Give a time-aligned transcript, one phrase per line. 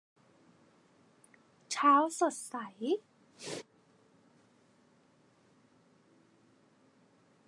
[1.71, 2.55] เช้าสดใส